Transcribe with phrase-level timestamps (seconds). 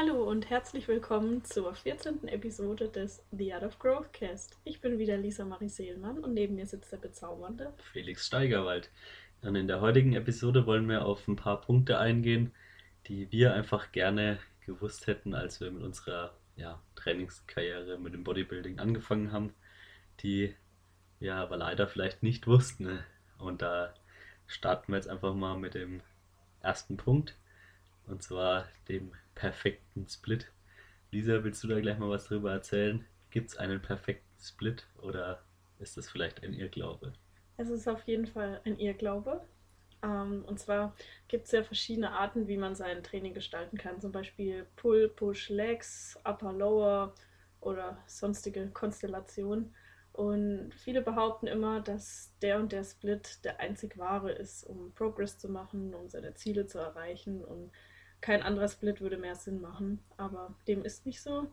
[0.00, 2.28] Hallo und herzlich willkommen zur 14.
[2.28, 4.56] Episode des The Art of Growth Cast.
[4.62, 8.92] Ich bin wieder Lisa Marie Seelmann und neben mir sitzt der bezaubernde Felix Steigerwald.
[9.42, 12.52] Und in der heutigen Episode wollen wir auf ein paar Punkte eingehen,
[13.08, 18.78] die wir einfach gerne gewusst hätten, als wir mit unserer ja, Trainingskarriere mit dem Bodybuilding
[18.78, 19.52] angefangen haben,
[20.20, 20.54] die
[21.18, 22.84] wir aber leider vielleicht nicht wussten.
[22.84, 23.04] Ne?
[23.38, 23.92] Und da
[24.46, 26.02] starten wir jetzt einfach mal mit dem
[26.60, 27.34] ersten Punkt.
[28.08, 30.50] Und zwar dem perfekten Split.
[31.10, 33.04] Lisa, willst du da gleich mal was drüber erzählen?
[33.30, 35.42] Gibt es einen perfekten Split oder
[35.78, 37.12] ist das vielleicht ein Irrglaube?
[37.56, 39.42] Es ist auf jeden Fall ein Irrglaube.
[40.02, 40.94] Ähm, und zwar
[41.28, 44.00] gibt es ja verschiedene Arten, wie man sein Training gestalten kann.
[44.00, 47.14] Zum Beispiel Pull, Push, Legs, Upper, Lower
[47.60, 49.74] oder sonstige Konstellationen.
[50.12, 55.38] Und viele behaupten immer, dass der und der Split der einzig wahre ist, um Progress
[55.38, 57.44] zu machen, um seine Ziele zu erreichen.
[57.44, 57.70] Und
[58.20, 61.50] kein anderer Split würde mehr Sinn machen, aber dem ist nicht so.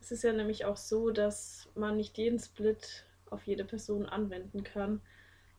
[0.00, 4.64] Es ist ja nämlich auch so, dass man nicht jeden Split auf jede Person anwenden
[4.64, 5.00] kann,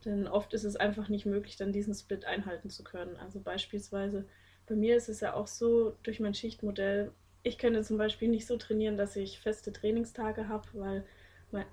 [0.06, 3.16] denn oft ist es einfach nicht möglich, dann diesen Split einhalten zu können.
[3.18, 4.26] Also beispielsweise
[4.66, 7.12] bei mir ist es ja auch so, durch mein Schichtmodell,
[7.44, 11.06] ich könnte zum Beispiel nicht so trainieren, dass ich feste Trainingstage habe, weil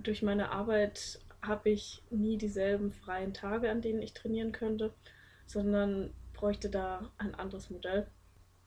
[0.01, 4.93] durch meine Arbeit habe ich nie dieselben freien Tage, an denen ich trainieren könnte,
[5.47, 8.07] sondern bräuchte da ein anderes Modell.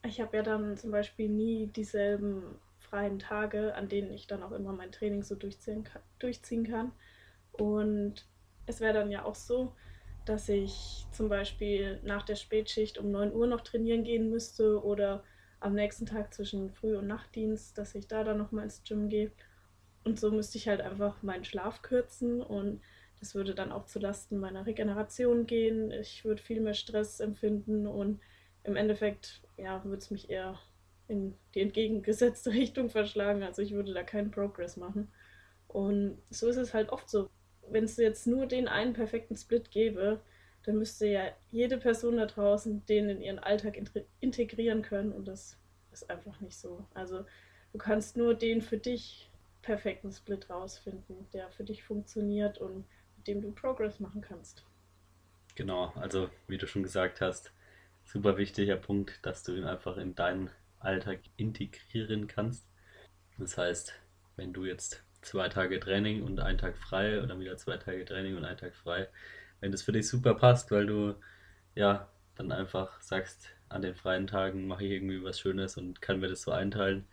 [0.05, 2.43] Ich habe ja dann zum Beispiel nie dieselben
[2.79, 6.01] freien Tage, an denen ich dann auch immer mein Training so durchziehen kann.
[6.19, 6.91] Durchziehen kann.
[7.51, 8.25] Und
[8.65, 9.73] es wäre dann ja auch so,
[10.25, 15.23] dass ich zum Beispiel nach der Spätschicht um 9 Uhr noch trainieren gehen müsste oder
[15.59, 19.31] am nächsten Tag zwischen Früh- und Nachtdienst, dass ich da dann nochmal ins Gym gehe.
[20.03, 22.81] Und so müsste ich halt einfach meinen Schlaf kürzen und
[23.19, 25.91] das würde dann auch zulasten meiner Regeneration gehen.
[25.91, 28.19] Ich würde viel mehr Stress empfinden und
[28.63, 30.59] im Endeffekt ja, würde es mich eher
[31.07, 33.43] in die entgegengesetzte Richtung verschlagen.
[33.43, 35.11] Also ich würde da keinen Progress machen.
[35.67, 37.29] Und so ist es halt oft so.
[37.69, 40.21] Wenn es jetzt nur den einen perfekten Split gäbe,
[40.63, 43.79] dann müsste ja jede Person da draußen den in ihren Alltag
[44.19, 45.57] integrieren können und das
[45.91, 46.85] ist einfach nicht so.
[46.93, 47.25] Also
[47.71, 49.29] du kannst nur den für dich
[49.61, 52.85] perfekten Split rausfinden, der für dich funktioniert und
[53.27, 54.65] dem du Progress machen kannst.
[55.55, 57.51] Genau, also wie du schon gesagt hast,
[58.05, 60.49] super wichtiger Punkt, dass du ihn einfach in deinen
[60.79, 62.65] Alltag integrieren kannst.
[63.37, 63.93] Das heißt,
[64.35, 68.37] wenn du jetzt zwei Tage Training und einen Tag frei oder wieder zwei Tage Training
[68.37, 69.07] und einen Tag frei,
[69.59, 71.15] wenn das für dich super passt, weil du
[71.75, 76.19] ja dann einfach sagst, an den freien Tagen mache ich irgendwie was Schönes und kann
[76.19, 77.05] mir das so einteilen,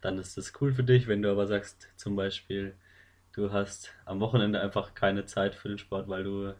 [0.00, 1.06] dann ist das cool für dich.
[1.06, 2.74] Wenn du aber sagst, zum Beispiel,
[3.32, 6.54] du hast am Wochenende einfach keine Zeit für den Sport, weil du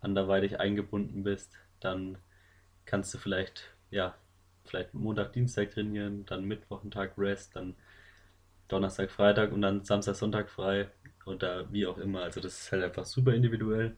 [0.00, 2.18] anderweitig eingebunden bist, dann
[2.84, 4.14] kannst du vielleicht, ja,
[4.64, 7.76] vielleicht Montag, Dienstag trainieren, dann Mittwoch einen Tag Rest, dann
[8.68, 10.88] Donnerstag, Freitag und dann Samstag, Sonntag frei
[11.24, 12.22] oder wie auch immer.
[12.22, 13.96] Also das ist halt einfach super individuell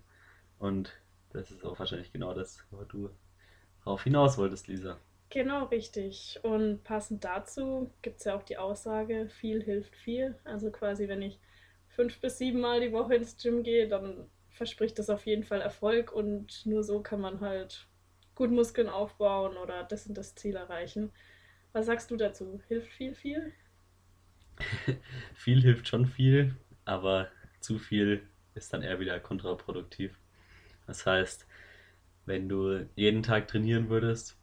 [0.59, 0.93] und
[1.31, 3.11] das ist auch wahrscheinlich genau das, wo du
[3.85, 4.99] darauf hinaus wolltest, Lisa.
[5.31, 6.41] Genau, richtig.
[6.43, 10.35] Und passend dazu gibt es ja auch die Aussage, viel hilft viel.
[10.45, 11.39] Also quasi, wenn ich
[11.99, 15.61] fünf bis sieben Mal die Woche ins Gym gehe, dann verspricht das auf jeden Fall
[15.61, 17.89] Erfolg und nur so kann man halt
[18.37, 21.11] gut Muskeln aufbauen oder das und das Ziel erreichen.
[21.73, 22.63] Was sagst du dazu?
[22.69, 23.53] Hilft viel, viel?
[25.35, 26.55] viel hilft schon viel,
[26.85, 28.23] aber zu viel
[28.55, 30.17] ist dann eher wieder kontraproduktiv.
[30.87, 31.49] Das heißt,
[32.27, 34.37] wenn du jeden Tag trainieren würdest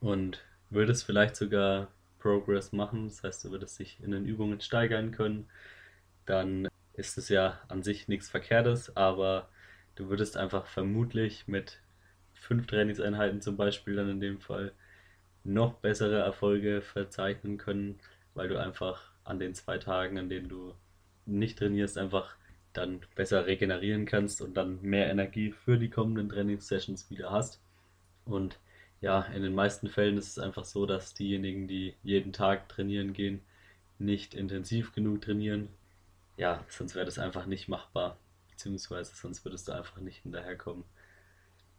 [0.00, 5.10] und würdest vielleicht sogar Progress machen, das heißt, du würdest dich in den Übungen steigern
[5.10, 5.50] können,
[6.26, 9.48] dann ist es ja an sich nichts Verkehrtes, aber
[9.94, 11.80] du würdest einfach vermutlich mit
[12.34, 14.72] fünf Trainingseinheiten zum Beispiel dann in dem Fall
[15.44, 17.98] noch bessere Erfolge verzeichnen können,
[18.34, 20.74] weil du einfach an den zwei Tagen, an denen du
[21.26, 22.36] nicht trainierst, einfach
[22.72, 27.60] dann besser regenerieren kannst und dann mehr Energie für die kommenden Trainingssessions wieder hast.
[28.24, 28.58] Und
[29.00, 33.12] ja, in den meisten Fällen ist es einfach so, dass diejenigen, die jeden Tag trainieren
[33.12, 33.40] gehen,
[33.98, 35.68] nicht intensiv genug trainieren,
[36.42, 38.18] ja, sonst wäre das einfach nicht machbar.
[38.50, 40.82] Beziehungsweise sonst würdest du einfach nicht hinterherkommen.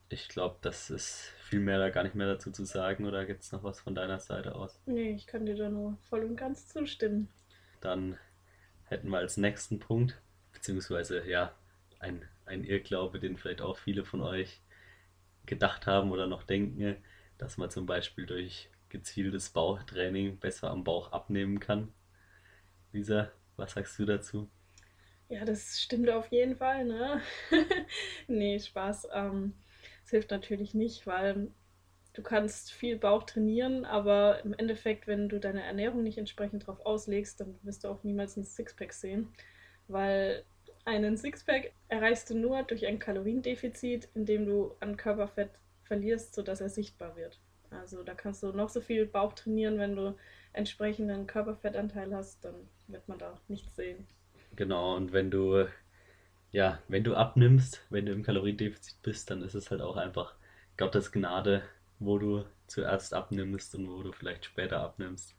[0.07, 3.05] Ich glaube, das ist viel mehr da gar nicht mehr dazu zu sagen.
[3.05, 4.79] Oder gibt es noch was von deiner Seite aus?
[4.85, 7.27] Nee, ich kann dir da nur voll und ganz zustimmen.
[7.81, 8.17] Dann
[8.85, 10.21] hätten wir als nächsten Punkt,
[10.53, 11.53] beziehungsweise ja,
[11.99, 14.61] ein, ein Irrglaube, den vielleicht auch viele von euch
[15.45, 16.95] gedacht haben oder noch denken,
[17.37, 21.91] dass man zum Beispiel durch gezieltes Bauchtraining besser am Bauch abnehmen kann.
[22.93, 24.49] Lisa, was sagst du dazu?
[25.29, 27.21] Ja, das stimmt auf jeden Fall, ne?
[28.27, 29.07] nee, Spaß.
[29.13, 29.53] Ähm,
[30.05, 31.49] es hilft natürlich nicht, weil
[32.13, 36.85] du kannst viel Bauch trainieren, aber im Endeffekt, wenn du deine Ernährung nicht entsprechend darauf
[36.85, 39.29] auslegst, dann wirst du auch niemals ein Sixpack sehen,
[39.87, 40.43] weil
[40.85, 45.51] einen Sixpack erreichst du nur durch ein Kaloriendefizit, indem du an Körperfett
[45.83, 47.39] verlierst, sodass er sichtbar wird.
[47.71, 50.15] Also da kannst du noch so viel Bauch trainieren, wenn du
[50.53, 52.55] entsprechenden Körperfettanteil hast, dann
[52.87, 54.07] wird man da nichts sehen.
[54.55, 55.65] Genau, und wenn du,
[56.51, 60.35] ja, wenn du abnimmst, wenn du im Kaloriendefizit bist, dann ist es halt auch einfach
[60.77, 61.63] Gottes Gnade,
[61.99, 65.35] wo du zuerst abnimmst und wo du vielleicht später abnimmst,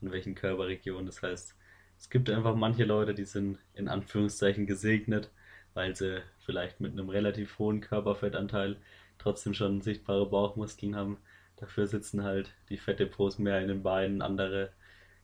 [0.00, 1.06] in welchen Körperregionen.
[1.06, 1.54] Das heißt,
[1.98, 5.30] es gibt einfach manche Leute, die sind in Anführungszeichen gesegnet,
[5.74, 8.76] weil sie vielleicht mit einem relativ hohen Körperfettanteil
[9.18, 11.18] trotzdem schon sichtbare Bauchmuskeln haben.
[11.56, 14.70] Dafür sitzen halt die Fettdepots mehr in den Beinen, andere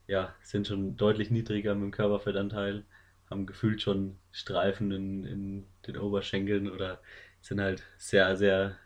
[0.06, 2.84] ja, sind schon deutlich niedriger mit dem Körperfettanteil,
[3.31, 7.00] haben gefühlt schon Streifen in, in den Oberschenkeln oder
[7.40, 8.76] sind halt sehr, sehr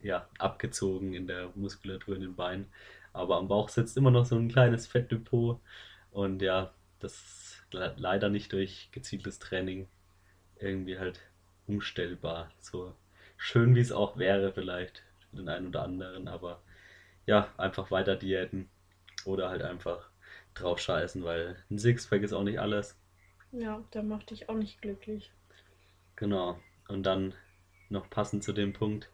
[0.00, 2.66] ja, abgezogen in der Muskulatur in den Beinen.
[3.12, 5.60] Aber am Bauch sitzt immer noch so ein kleines Fettdepot
[6.12, 9.88] und ja, das ist leider nicht durch gezieltes Training
[10.58, 11.20] irgendwie halt
[11.66, 12.50] umstellbar.
[12.60, 12.94] So
[13.36, 16.62] schön wie es auch wäre vielleicht für den einen oder anderen, aber
[17.26, 18.68] ja, einfach weiter diäten
[19.24, 20.10] oder halt einfach
[20.54, 22.98] drauf scheißen, weil ein Sixpack ist auch nicht alles.
[23.52, 25.32] Ja, der macht dich auch nicht glücklich.
[26.16, 26.58] Genau.
[26.88, 27.34] Und dann
[27.88, 29.10] noch passend zu dem Punkt,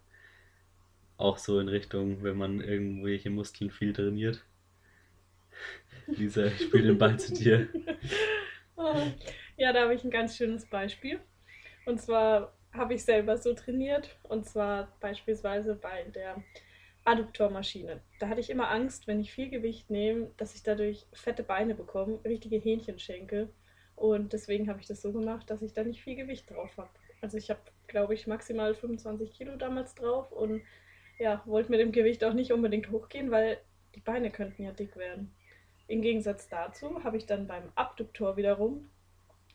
[1.17, 4.45] auch so in Richtung, wenn man irgendwelche Muskeln viel trainiert.
[6.07, 7.69] Lisa, ich spiele den Ball zu dir.
[9.57, 11.19] Ja, da habe ich ein ganz schönes Beispiel.
[11.87, 14.17] Und zwar habe ich selber so trainiert.
[14.23, 16.43] Und zwar beispielsweise bei der
[17.07, 18.01] Adduktormaschine.
[18.19, 21.75] Da hatte ich immer Angst, wenn ich viel Gewicht nehme, dass ich dadurch fette Beine
[21.75, 23.49] bekomme, richtige Hähnchenschenkel.
[23.95, 26.91] Und deswegen habe ich das so gemacht, dass ich da nicht viel Gewicht drauf habe.
[27.21, 30.63] Also ich habe, glaube ich, maximal 25 Kilo damals drauf und
[31.19, 33.59] ja, wollte mit dem Gewicht auch nicht unbedingt hochgehen, weil
[33.95, 35.33] die Beine könnten ja dick werden.
[35.87, 38.91] Im Gegensatz dazu habe ich dann beim Abduktor wiederum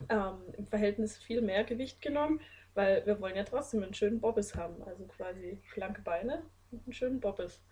[0.08, 2.40] ähm, im Verhältnis viel mehr Gewicht genommen,
[2.74, 6.92] weil wir wollen ja trotzdem einen schönen Bobbes haben, also quasi schlanke Beine und einen
[6.92, 7.62] schönen Bobbes.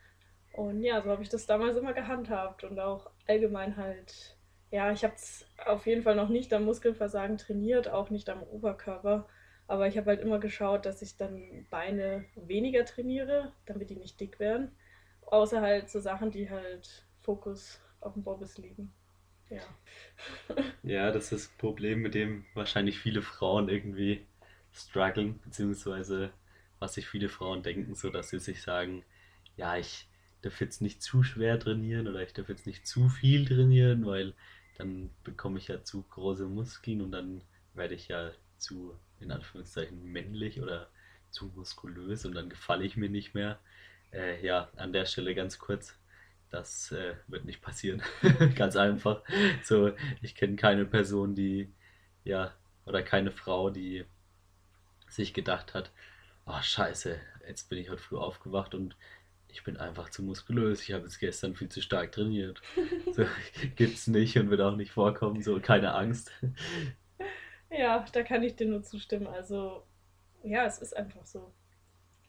[0.52, 4.36] Und ja, so habe ich das damals immer gehandhabt und auch allgemein halt,
[4.70, 8.42] ja, ich habe es auf jeden Fall noch nicht am Muskelversagen trainiert, auch nicht am
[8.42, 9.28] Oberkörper,
[9.68, 14.18] aber ich habe halt immer geschaut, dass ich dann Beine weniger trainiere, damit die nicht
[14.18, 14.72] dick werden.
[15.26, 18.92] Außer halt so Sachen, die halt Fokus auf dem Bobbes liegen.
[19.48, 19.62] Ja.
[20.82, 24.26] ja, das ist das Problem, mit dem wahrscheinlich viele Frauen irgendwie
[24.72, 26.32] strugglen, beziehungsweise
[26.80, 29.04] was sich viele Frauen denken, so dass sie sich sagen,
[29.56, 30.08] ja, ich
[30.42, 34.34] darf jetzt nicht zu schwer trainieren oder ich darf jetzt nicht zu viel trainieren, weil
[34.78, 37.42] dann bekomme ich ja zu große Muskeln und dann
[37.74, 40.88] werde ich ja zu, in Anführungszeichen, männlich oder
[41.30, 43.60] zu muskulös und dann gefalle ich mir nicht mehr.
[44.12, 45.96] Äh, ja, an der Stelle ganz kurz,
[46.50, 48.02] das äh, wird nicht passieren.
[48.56, 49.22] Ganz einfach.
[49.62, 51.72] So, ich kenne keine Person, die,
[52.24, 52.52] ja,
[52.86, 54.04] oder keine Frau, die
[55.08, 55.92] sich gedacht hat,
[56.50, 58.96] oh scheiße, jetzt bin ich heute früh aufgewacht und
[59.48, 60.82] ich bin einfach zu muskulös.
[60.82, 62.60] Ich habe jetzt gestern viel zu stark trainiert.
[63.12, 63.26] So,
[63.76, 65.42] gibt's nicht und wird auch nicht vorkommen.
[65.42, 66.30] So, keine Angst.
[67.70, 69.26] Ja, da kann ich dir nur zustimmen.
[69.26, 69.84] Also,
[70.44, 71.52] ja, es ist einfach so.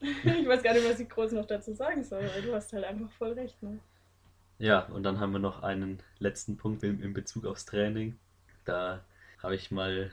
[0.00, 2.84] Ich weiß gar nicht, was ich groß noch dazu sagen soll, weil du hast halt
[2.84, 3.62] einfach voll recht.
[3.62, 3.78] Ne?
[4.58, 8.18] Ja, und dann haben wir noch einen letzten Punkt in, in Bezug aufs Training.
[8.64, 9.04] Da
[9.40, 10.12] habe ich mal,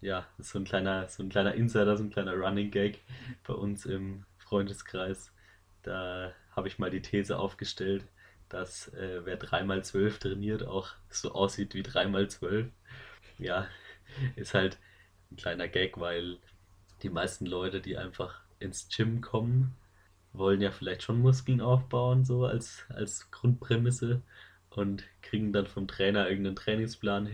[0.00, 3.00] ja, so ein kleiner, so ein kleiner Insider, so ein kleiner Running Gag
[3.46, 5.32] bei uns im Freundeskreis.
[5.82, 8.04] Da habe ich mal die These aufgestellt,
[8.48, 12.68] dass äh, wer 3x12 trainiert, auch so aussieht wie 3x12.
[13.38, 13.66] Ja,
[14.36, 14.78] ist halt
[15.30, 16.38] ein kleiner Gag, weil
[17.02, 19.74] die meisten Leute, die einfach ins Gym kommen,
[20.32, 24.22] wollen ja vielleicht schon Muskeln aufbauen, so als, als Grundprämisse
[24.70, 27.26] und kriegen dann vom Trainer irgendeinen Trainingsplan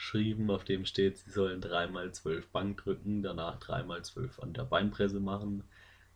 [0.00, 5.64] hingeschrieben, auf dem steht, sie sollen 3x12 Bank drücken, danach 3x12 an der Beinpresse machen,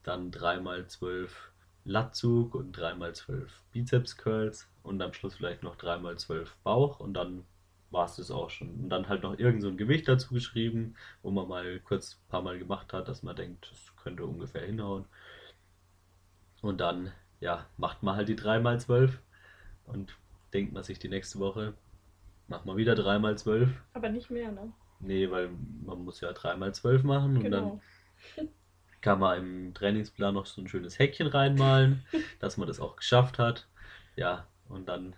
[0.03, 1.29] dann 3x12
[1.85, 7.45] Latzug und 3x12 Bizeps Curls und am Schluss vielleicht noch 3x12 Bauch und dann
[7.91, 8.71] war es das auch schon.
[8.71, 12.29] Und dann halt noch irgend so ein Gewicht dazu geschrieben, wo man mal kurz ein
[12.31, 15.05] paar Mal gemacht hat, dass man denkt, das könnte ungefähr hinhauen.
[16.63, 19.11] Und dann, ja, macht man halt die 3x12
[19.85, 20.17] und
[20.55, 21.75] denkt man sich die nächste Woche,
[22.49, 23.69] macht man wieder 3x12.
[23.93, 24.73] Aber nicht mehr, ne?
[25.01, 25.51] Nee, weil
[25.85, 27.45] man muss ja 3x12 machen genau.
[27.45, 27.81] und dann
[28.37, 28.53] genau.
[29.01, 32.05] kann man im Trainingsplan noch so ein schönes Häkchen reinmalen,
[32.41, 33.69] dass man das auch geschafft hat.
[34.17, 35.15] Ja, und dann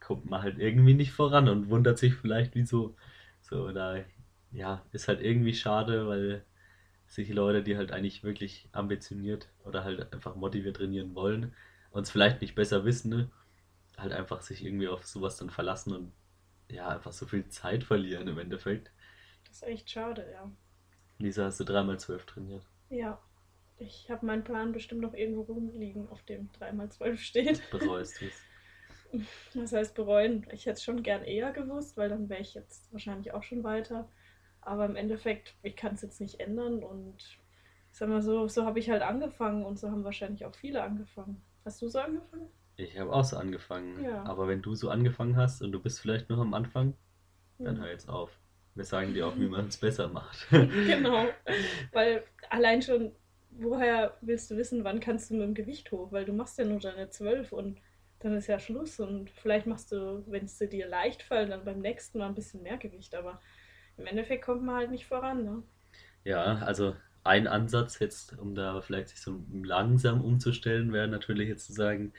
[0.00, 2.96] kommt man halt irgendwie nicht voran und wundert sich vielleicht, wieso.
[3.40, 3.96] So, da,
[4.52, 6.44] ja, ist halt irgendwie schade, weil
[7.06, 11.54] sich Leute, die halt eigentlich wirklich ambitioniert oder halt einfach motiviert trainieren wollen,
[11.90, 13.30] uns vielleicht nicht besser wissen, ne?
[14.00, 16.12] halt einfach sich irgendwie auf sowas dann verlassen und
[16.72, 18.90] ja, einfach so viel Zeit verlieren im Endeffekt.
[19.46, 20.50] Das ist echt schade, ja.
[21.18, 22.64] Lisa, hast du dreimal zwölf trainiert?
[22.88, 23.20] Ja.
[23.78, 27.62] Ich habe meinen Plan bestimmt noch irgendwo rumliegen, auf dem 3x12 steht.
[27.70, 28.42] Bereust du es?
[29.54, 30.46] Was heißt bereuen?
[30.52, 33.64] Ich hätte es schon gern eher gewusst, weil dann wäre ich jetzt wahrscheinlich auch schon
[33.64, 34.08] weiter.
[34.60, 37.16] Aber im Endeffekt, ich kann es jetzt nicht ändern und
[37.92, 40.82] ich sag mal so, so habe ich halt angefangen und so haben wahrscheinlich auch viele
[40.82, 41.42] angefangen.
[41.64, 42.48] Hast du so angefangen?
[42.80, 44.02] Ich habe auch so angefangen.
[44.02, 44.24] Ja.
[44.24, 46.94] Aber wenn du so angefangen hast und du bist vielleicht noch am Anfang,
[47.58, 48.30] dann hör jetzt auf.
[48.74, 50.46] Wir sagen dir auch, wie man es besser macht.
[50.50, 51.26] Genau.
[51.92, 53.12] Weil allein schon,
[53.50, 56.10] woher willst du wissen, wann kannst du mit dem Gewicht hoch?
[56.12, 57.80] Weil du machst ja nur deine 12 und
[58.20, 58.98] dann ist ja Schluss.
[58.98, 62.62] Und vielleicht machst du, wenn es dir leicht fällt, dann beim nächsten Mal ein bisschen
[62.62, 63.14] mehr Gewicht.
[63.14, 63.40] Aber
[63.98, 65.62] im Endeffekt kommt man halt nicht voran, ne?
[66.24, 66.94] Ja, also
[67.24, 72.12] ein Ansatz jetzt, um da vielleicht sich so langsam umzustellen, wäre natürlich jetzt zu sagen,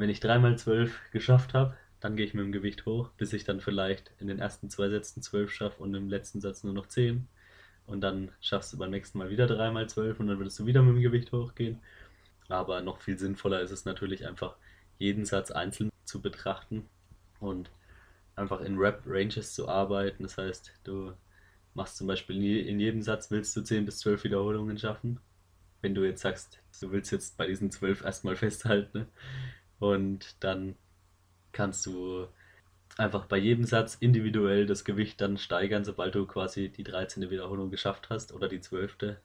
[0.00, 3.44] wenn ich dreimal zwölf geschafft habe, dann gehe ich mit dem Gewicht hoch, bis ich
[3.44, 6.86] dann vielleicht in den ersten zwei Sätzen zwölf schaffe und im letzten Satz nur noch
[6.86, 7.28] zehn.
[7.86, 10.82] Und dann schaffst du beim nächsten Mal wieder dreimal zwölf und dann würdest du wieder
[10.82, 11.80] mit dem Gewicht hochgehen.
[12.48, 14.56] Aber noch viel sinnvoller ist es natürlich einfach,
[14.98, 16.88] jeden Satz einzeln zu betrachten
[17.38, 17.70] und
[18.36, 20.22] einfach in Rep-Ranges zu arbeiten.
[20.22, 21.12] Das heißt, du
[21.74, 25.20] machst zum Beispiel in jedem Satz willst du 10 bis 12 Wiederholungen schaffen.
[25.82, 29.06] Wenn du jetzt sagst, du willst jetzt bei diesen 12 erstmal festhalten, ne?
[29.80, 30.76] Und dann
[31.52, 32.28] kannst du
[32.96, 37.30] einfach bei jedem Satz individuell das Gewicht dann steigern, sobald du quasi die 13.
[37.30, 39.16] Wiederholung geschafft hast oder die 12.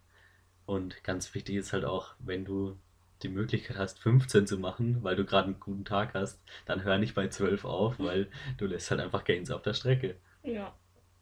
[0.66, 2.78] Und ganz wichtig ist halt auch, wenn du
[3.22, 6.98] die Möglichkeit hast, 15 zu machen, weil du gerade einen guten Tag hast, dann hör
[6.98, 10.16] nicht bei 12 auf, weil du lässt halt einfach Gains auf der Strecke.
[10.44, 10.74] Ja,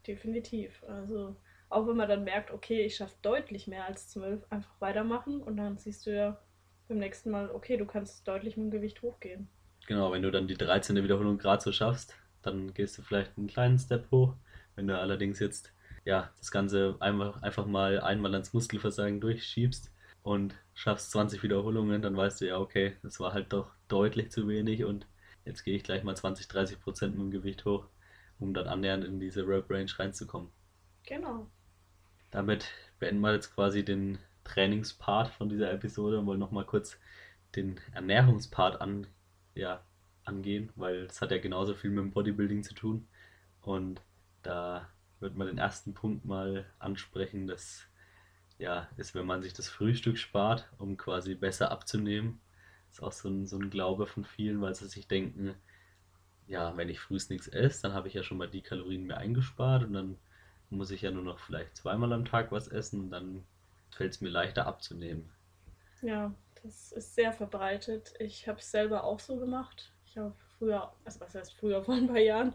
[0.07, 0.83] definitiv.
[0.87, 1.35] Also
[1.69, 5.57] auch wenn man dann merkt, okay, ich schaffe deutlich mehr als 12, einfach weitermachen und
[5.57, 6.39] dann siehst du ja
[6.87, 9.47] beim nächsten Mal, okay, du kannst deutlich mit dem Gewicht hochgehen.
[9.87, 10.95] Genau, wenn du dann die 13.
[11.03, 14.35] Wiederholung gerade so schaffst, dann gehst du vielleicht einen kleinen Step hoch.
[14.75, 15.73] Wenn du allerdings jetzt
[16.05, 22.17] ja, das Ganze einfach, einfach mal einmal ans Muskelversagen durchschiebst und schaffst 20 Wiederholungen, dann
[22.17, 25.07] weißt du ja, okay, das war halt doch deutlich zu wenig und
[25.45, 27.87] jetzt gehe ich gleich mal 20, 30 Prozent mit dem Gewicht hoch,
[28.39, 30.49] um dann annähernd in diese Rep-Range reinzukommen.
[31.05, 31.47] Genau.
[32.31, 36.99] Damit beenden wir jetzt quasi den Trainingspart von dieser Episode und wollen nochmal kurz
[37.55, 39.07] den Ernährungspart an,
[39.55, 39.83] ja,
[40.25, 43.07] angehen, weil es hat ja genauso viel mit dem Bodybuilding zu tun.
[43.61, 44.01] Und
[44.41, 44.87] da
[45.19, 47.87] wird man den ersten Punkt mal ansprechen, das
[48.57, 52.39] ja, ist, wenn man sich das Frühstück spart, um quasi besser abzunehmen.
[52.91, 55.55] ist auch so ein, so ein Glaube von vielen, weil sie sich denken,
[56.47, 59.17] ja, wenn ich frühst nichts esse, dann habe ich ja schon mal die Kalorien mehr
[59.17, 60.17] eingespart und dann
[60.69, 63.43] muss ich ja nur noch vielleicht zweimal am Tag was essen und dann
[63.93, 65.29] fällt es mir leichter abzunehmen.
[66.01, 68.13] Ja, das ist sehr verbreitet.
[68.19, 69.91] Ich habe es selber auch so gemacht.
[70.05, 72.53] Ich habe früher, also was heißt früher, vor ein paar Jahren,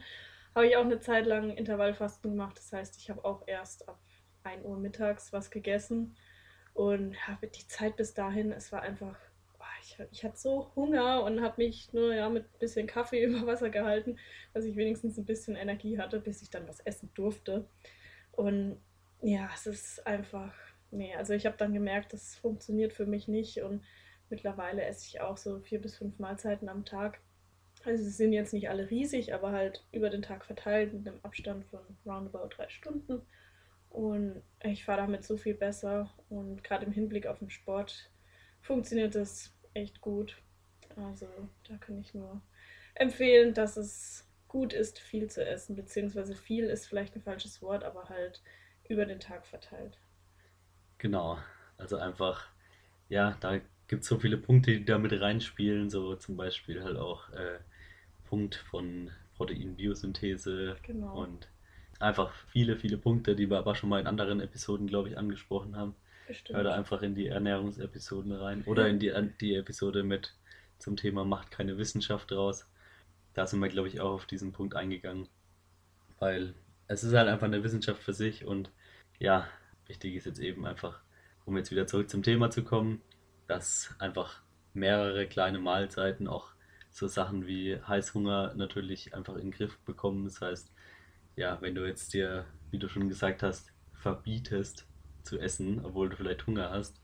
[0.54, 2.58] habe ich auch eine Zeit lang Intervallfasten gemacht.
[2.58, 3.98] Das heißt, ich habe auch erst ab
[4.44, 6.16] 1 Uhr mittags was gegessen
[6.74, 9.16] und habe die Zeit bis dahin, es war einfach,
[9.58, 13.24] boah, ich, ich hatte so Hunger und habe mich nur ja, mit ein bisschen Kaffee
[13.24, 14.18] über Wasser gehalten,
[14.54, 17.68] dass ich wenigstens ein bisschen Energie hatte, bis ich dann was essen durfte.
[18.32, 18.80] Und
[19.20, 20.54] ja, es ist einfach,
[20.90, 23.84] nee, also ich habe dann gemerkt, das funktioniert für mich nicht und
[24.30, 27.20] mittlerweile esse ich auch so vier bis fünf Mahlzeiten am Tag.
[27.84, 31.20] Also sie sind jetzt nicht alle riesig, aber halt über den Tag verteilt mit einem
[31.22, 33.22] Abstand von roundabout drei Stunden.
[33.90, 38.10] Und ich fahre damit so viel besser und gerade im Hinblick auf den Sport
[38.60, 40.36] funktioniert das echt gut.
[40.96, 41.28] Also
[41.68, 42.42] da kann ich nur
[42.94, 47.84] empfehlen, dass es gut ist, viel zu essen, beziehungsweise viel ist vielleicht ein falsches Wort,
[47.84, 48.42] aber halt
[48.88, 49.98] über den Tag verteilt.
[50.98, 51.38] Genau,
[51.76, 52.46] also einfach,
[53.08, 56.96] ja, da gibt es so viele Punkte, die da mit reinspielen, so zum Beispiel halt
[56.96, 57.58] auch äh,
[58.28, 61.22] Punkt von Proteinbiosynthese Genau.
[61.22, 61.48] und
[62.00, 65.76] einfach viele, viele Punkte, die wir aber schon mal in anderen Episoden, glaube ich, angesprochen
[65.76, 65.94] haben.
[66.52, 66.64] Hör Bestimmt.
[66.64, 70.34] da einfach in die Ernährungsepisoden rein oder in die, die Episode mit
[70.78, 72.66] zum Thema Macht keine Wissenschaft raus.
[73.34, 75.28] Da sind wir, glaube ich, auch auf diesen Punkt eingegangen,
[76.18, 76.54] weil
[76.86, 78.70] es ist halt einfach eine Wissenschaft für sich und
[79.18, 79.48] ja,
[79.88, 81.00] wichtig ist jetzt eben einfach,
[81.44, 83.02] um jetzt wieder zurück zum Thema zu kommen,
[83.46, 84.42] dass einfach
[84.74, 86.52] mehrere kleine Mahlzeiten auch
[86.90, 90.24] so Sachen wie Heißhunger natürlich einfach in den Griff bekommen.
[90.24, 90.72] Das heißt,
[91.36, 94.86] ja, wenn du jetzt dir, wie du schon gesagt hast, verbietest
[95.22, 97.00] zu essen, obwohl du vielleicht Hunger hast,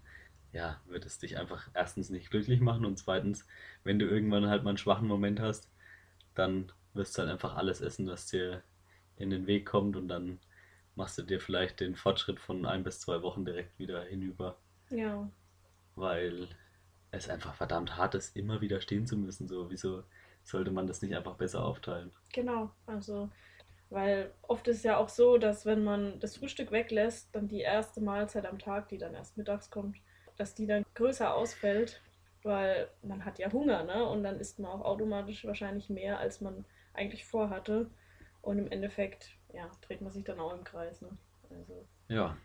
[0.53, 3.47] ja, wird es dich einfach erstens nicht glücklich machen und zweitens,
[3.83, 5.69] wenn du irgendwann halt mal einen schwachen Moment hast,
[6.35, 8.63] dann wirst du halt einfach alles essen, was dir
[9.17, 10.39] in den Weg kommt und dann
[10.97, 14.59] machst du dir vielleicht den Fortschritt von ein bis zwei Wochen direkt wieder hinüber,
[14.91, 15.29] Ja,
[15.97, 16.49] weil
[17.11, 19.49] es einfach verdammt hart ist, immer wieder stehen zu müssen.
[19.49, 20.05] So, wieso
[20.45, 22.13] sollte man das nicht einfach besser aufteilen?
[22.33, 23.31] Genau, also,
[23.91, 28.01] weil oft ist ja auch so, dass wenn man das Frühstück weglässt, dann die erste
[28.01, 29.99] Mahlzeit am Tag, die dann erst mittags kommt,
[30.37, 32.03] dass die dann größer ausfällt,
[32.43, 34.05] weil man hat ja Hunger, ne?
[34.09, 37.91] Und dann isst man auch automatisch wahrscheinlich mehr, als man eigentlich vorhatte.
[38.43, 41.09] Und im Endeffekt, ja, dreht man sich dann auch im Kreis, ne?
[41.51, 42.37] Also, Ja,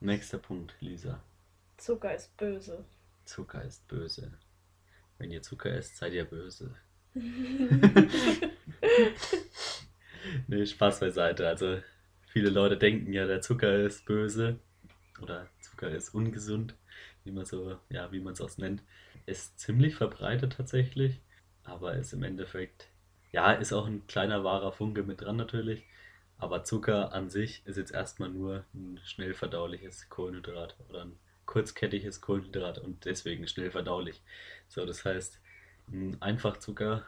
[0.00, 1.20] nächster Punkt, Lisa.
[1.76, 2.84] Zucker ist böse.
[3.24, 4.32] Zucker ist böse.
[5.18, 6.74] Wenn ihr Zucker esst, seid ihr böse.
[10.46, 11.46] Nee, Spaß beiseite.
[11.46, 11.78] Also,
[12.26, 14.58] viele Leute denken ja, der Zucker ist böse
[15.20, 16.74] oder Zucker ist ungesund,
[17.24, 18.82] wie man so, ja, wie man es auch nennt.
[19.26, 21.20] Ist ziemlich verbreitet tatsächlich,
[21.64, 22.88] aber ist im Endeffekt,
[23.32, 25.84] ja, ist auch ein kleiner wahrer Funke mit dran natürlich.
[26.38, 32.20] Aber Zucker an sich ist jetzt erstmal nur ein schnell verdauliches Kohlenhydrat oder ein kurzkettiges
[32.20, 34.22] Kohlenhydrat und deswegen schnell verdaulich.
[34.68, 35.40] So, das heißt,
[35.88, 37.06] ein Einfachzucker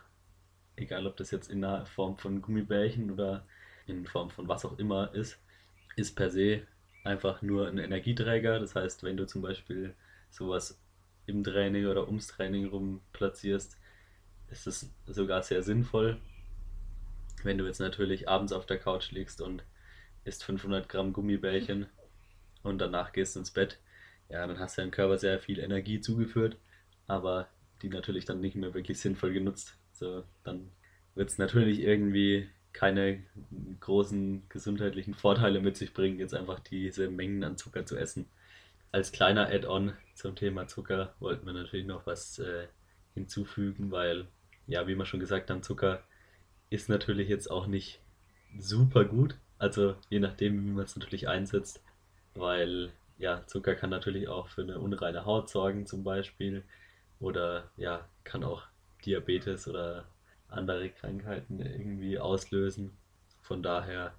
[0.77, 3.45] egal ob das jetzt in der Form von Gummibärchen oder
[3.87, 5.39] in Form von was auch immer ist,
[5.97, 6.63] ist per se
[7.05, 8.61] einfach nur ein Energieträger.
[8.61, 9.95] Das heißt, wenn du zum Beispiel
[10.31, 10.79] sowas
[11.27, 13.79] im Training oder ums Training rum platzierst,
[14.49, 16.19] ist es sogar sehr sinnvoll.
[17.47, 19.63] Wenn du jetzt natürlich abends auf der Couch liegst und
[20.25, 21.87] isst 500 Gramm Gummibärchen
[22.65, 23.79] und danach gehst ins Bett,
[24.29, 26.57] ja, dann hast du deinem Körper sehr viel Energie zugeführt,
[27.07, 27.47] aber
[27.83, 29.79] die natürlich dann nicht mehr wirklich sinnvoll genutzt.
[29.93, 30.73] So, dann
[31.15, 33.23] wird es natürlich irgendwie keine
[33.79, 38.27] großen gesundheitlichen Vorteile mit sich bringen, jetzt einfach diese Mengen an Zucker zu essen.
[38.91, 42.67] Als kleiner Add-on zum Thema Zucker wollten wir natürlich noch was äh,
[43.15, 44.27] hinzufügen, weil,
[44.67, 46.03] ja, wie wir schon gesagt haben, Zucker
[46.71, 48.01] ist natürlich jetzt auch nicht
[48.59, 49.37] super gut.
[49.59, 51.83] Also je nachdem, wie man es natürlich einsetzt,
[52.35, 56.65] weil ja, Zucker kann natürlich auch für eine unreine Haut sorgen zum Beispiel
[57.19, 58.63] oder ja, kann auch
[59.05, 60.07] Diabetes oder
[60.49, 62.97] andere Krankheiten irgendwie auslösen.
[63.41, 64.15] Von daher,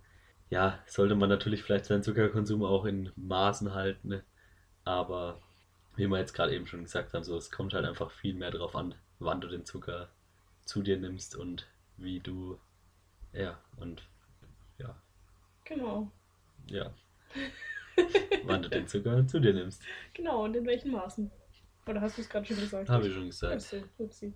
[0.49, 4.21] ja, sollte man natürlich vielleicht seinen Zuckerkonsum auch in Maßen halten.
[4.83, 5.41] Aber
[5.95, 8.51] wie wir jetzt gerade eben schon gesagt haben, so, es kommt halt einfach viel mehr
[8.51, 10.09] darauf an, wann du den Zucker
[10.65, 12.57] zu dir nimmst und wie du,
[13.33, 14.07] ja, und
[14.77, 14.95] ja,
[15.65, 16.11] Genau.
[16.67, 16.93] ja,
[18.43, 19.81] wann du den Zucker zu dir nimmst.
[20.13, 21.31] Genau, und in welchen Maßen?
[21.87, 22.89] Oder hast du es gerade schon gesagt?
[22.89, 23.55] Habe ich schon gesagt.
[23.55, 24.33] Upsi, upsi.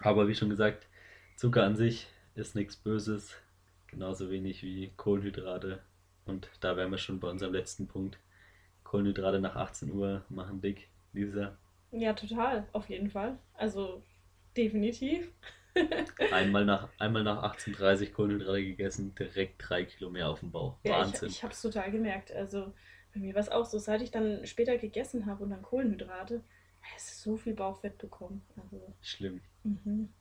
[0.00, 0.86] Aber wie schon gesagt,
[1.36, 3.34] Zucker an sich ist nichts Böses,
[3.86, 5.80] genauso wenig wie Kohlenhydrate.
[6.26, 8.18] Und da wären wir schon bei unserem letzten Punkt.
[8.84, 11.56] Kohlenhydrate nach 18 Uhr machen dick, Lisa.
[11.92, 13.38] Ja, total, auf jeden Fall.
[13.54, 14.02] Also
[14.56, 15.32] definitiv.
[16.32, 20.78] Einmal nach, einmal nach 18.30 Uhr Kohlenhydrate gegessen, direkt drei Kilo mehr auf dem Bauch.
[20.82, 21.28] Ja, ich, Wahnsinn.
[21.28, 22.32] ich habe es total gemerkt.
[22.32, 22.72] Also
[23.14, 26.42] bei mir war es auch so, seit ich dann später gegessen habe und dann Kohlenhydrate,
[26.96, 28.42] es ist so viel Bauchfett bekommen.
[28.56, 29.40] Also, Schlimm.
[29.62, 30.12] mhm.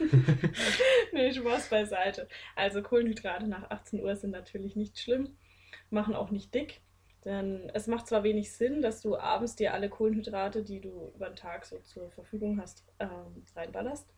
[1.12, 2.28] nee, Spaß beiseite.
[2.56, 5.36] Also Kohlenhydrate nach 18 Uhr sind natürlich nicht schlimm,
[5.90, 6.80] machen auch nicht dick.
[7.24, 11.26] Denn es macht zwar wenig Sinn, dass du abends dir alle Kohlenhydrate, die du über
[11.26, 14.08] den Tag so zur Verfügung hast, ähm, reinballerst,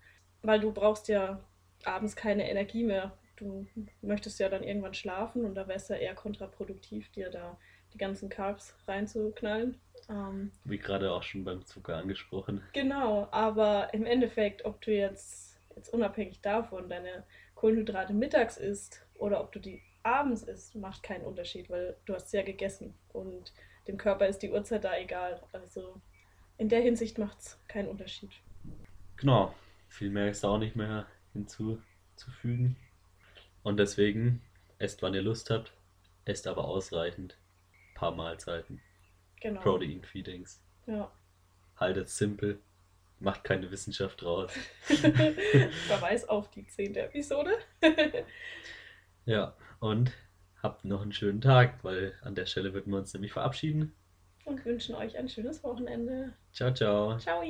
[0.43, 1.41] weil du brauchst ja
[1.85, 3.17] abends keine Energie mehr.
[3.37, 3.67] Du
[4.03, 7.57] möchtest ja dann irgendwann schlafen und da wäre es ja eher kontraproduktiv, dir da
[7.93, 9.81] die ganzen Carbs reinzuknallen.
[10.09, 12.63] Ähm, Wie gerade auch schon beim Zucker angesprochen.
[12.73, 17.25] Genau, aber im Endeffekt, ob du jetzt, jetzt unabhängig davon deine
[17.55, 22.33] Kohlenhydrate mittags isst oder ob du die abends isst, macht keinen Unterschied, weil du hast
[22.33, 23.53] ja gegessen und
[23.87, 25.41] dem Körper ist die Uhrzeit da egal.
[25.53, 26.01] Also
[26.59, 28.31] in der Hinsicht macht es keinen Unterschied.
[29.17, 29.55] Genau,
[29.93, 32.77] viel mehr ist auch nicht mehr hinzuzufügen.
[33.63, 34.43] Und deswegen,
[34.79, 35.73] esst wann ihr Lust habt,
[36.25, 37.37] esst aber ausreichend.
[37.95, 38.81] Paar Mahlzeiten.
[39.41, 39.61] Genau.
[39.61, 40.63] Protein Feedings.
[40.87, 41.11] Ja.
[41.77, 42.59] Haltet es simpel.
[43.21, 44.53] Macht keine Wissenschaft draus.
[45.87, 47.53] Verweis auf die zehnte Episode.
[49.25, 50.11] Ja, und
[50.65, 53.95] habt noch einen schönen Tag, weil an der Stelle würden wir uns nämlich verabschieden.
[54.45, 56.33] und wünschen euch ein schönes Wochenende.
[56.53, 57.17] Ciao, ciao.
[57.19, 57.45] Ciao!